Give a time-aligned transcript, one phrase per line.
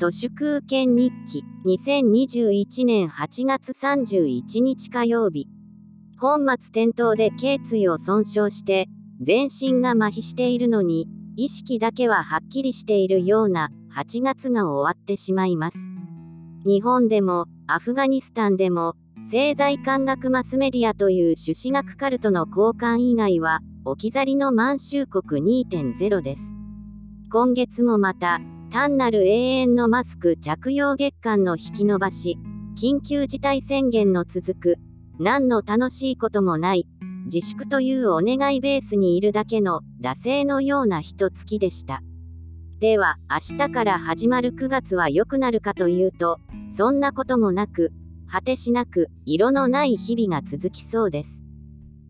[0.00, 5.46] 都市空権日記2021年8月31日火曜日。
[6.18, 8.88] 本末転倒で頸椎を損傷して
[9.20, 15.76] 全身が麻痺しているのに意識だけははっきりしているような8月が終わってしまいます。
[16.64, 18.94] 日本でもアフガニスタンでも
[19.24, 26.42] 政財官学マスメディアという朱子学カルトの交換以外は置き去りの満州国2.0です。
[27.30, 32.38] 今月もまた単なる永遠のマスク着用月間の引き延ばし
[32.80, 34.76] 緊急事態宣言の続く
[35.18, 36.86] 何の楽しいこともない
[37.24, 42.02] 自粛というお願いベースにいるだけの惰性のような一月でした。
[42.78, 46.38] では明日から始まる9月は良くなるかというと
[46.74, 47.92] そんなこともなく
[48.30, 51.42] 果てしなく色のない日々が続きそうです。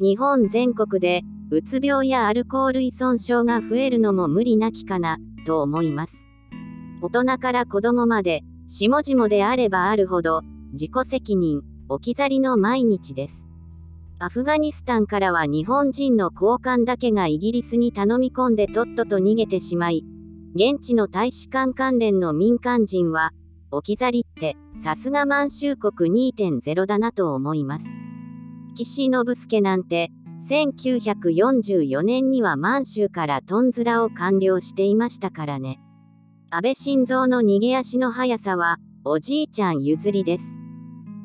[0.00, 6.23] 日本全国でうつ病やアルコール依存症が増えるのも無理なきかなと思います。
[7.04, 10.40] 大人から子供まで下々であればあるほど
[10.72, 13.46] 自己責任置き去りの毎日です。
[14.18, 20.02] アフガニスタンからは日本人の高官だけがイギリスに頼み込んでとっとと逃げてしまい
[20.54, 23.32] 現地の大使館関連の民間人は
[23.70, 27.84] 置き去りってさすが満州国2.0だなと思います。
[28.76, 30.10] 岸信介なんて
[30.48, 35.83] 1944年には満州からトンズラを完了していましたからね。
[36.56, 40.44] 安倍晋三の逃げ足の速さはおじいちゃん譲りです。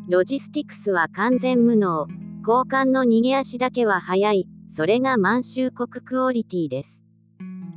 [0.08, 2.08] ロジスティクスは完全無能。
[2.40, 4.48] 交換の逃げ足だけは速い。
[4.76, 7.04] それが満州国クオリティです。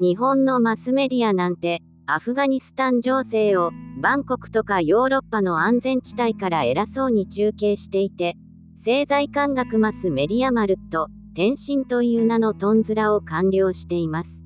[0.01, 8.35] 日本のマスメディアなんてアフガニスタン情勢をバンコクとかヨーロッパの安全地帯から偉そうに中継していて
[8.77, 14.42] 政財官学マスメディアマルット天津という名のトンズラを完了しています。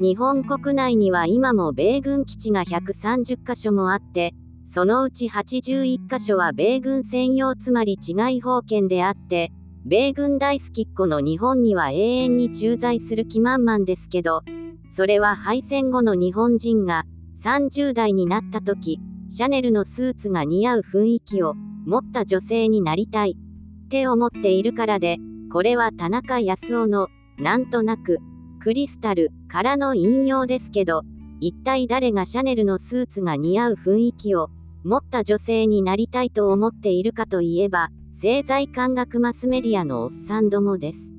[0.00, 4.34] 日本国内には今も米軍基地が130カ所もあって
[4.66, 9.52] そのうち81カ所は米軍専用つまり治外法権であって
[9.84, 14.42] 米軍大好きっ子の日本には永遠に駐在する気満々ですけど
[14.90, 17.04] それは敗戦後の日本人が
[17.44, 18.98] 30代になった時
[19.30, 25.18] シャネルのスーツが似合う雰囲気を持った女性になりたいって思っているからで
[25.52, 27.06] これは田中康夫の
[27.38, 28.18] なんとなく
[28.64, 31.02] クリスタルからの引用ですけど
[31.38, 34.48] 一体誰がシャネルのスーツが似合う雰囲気を
[34.82, 41.14] 持った女性になりたいと思っているかといえば政財官学マスメディアのおっさんどもです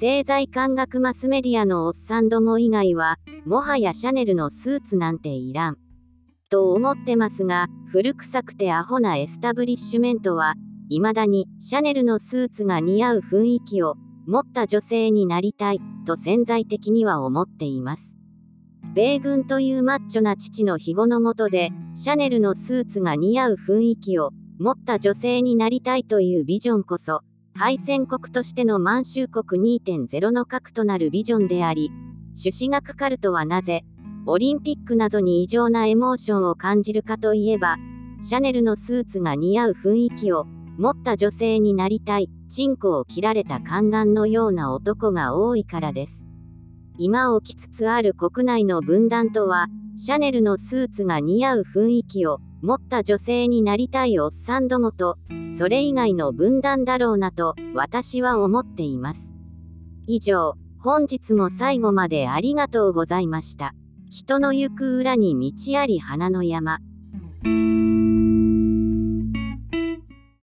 [0.00, 5.78] 政財官学マスメディアのおっさんども以外は、もはやシャネルのスーツなんていらん。
[6.50, 10.54] と思ってますが、古臭くてアホなエスタブリッシュメントは、
[10.88, 13.96] 未だにシャネルのスーツが似合う雰囲気を
[14.28, 18.14] 持った女性になりたいと潜在的には思っています。
[18.94, 27.22] 米軍というマッチョな父の庇護のもとで、シャネルのスーツが似合う雰囲気を持った女性になりたいというビジョンこそ、
[27.54, 31.90] 敗戦国としての満州国2.0の核となるビジョンであり、
[32.36, 33.82] 朱子学カルトはなぜ、
[34.26, 37.78] オリンピックなどに異常なエモーションを感じるかといえば、
[38.22, 40.46] シャネルのスーツが似合う雰囲気を
[40.78, 46.24] 持った女性になりたい、チンコを切られた宦官のような男が多いからです。
[46.96, 55.18] 今起きつつある国内の分断とは、シャネルのスーツが似合う雰囲気を持った女性になりたいおっさんどもと、
[55.58, 59.32] それ以外の分断だろうなと、私は思っています。
[60.06, 63.74] 以上、本日も最後までありがとうございました。
[64.10, 66.78] 人の行く裏に道あり花の山。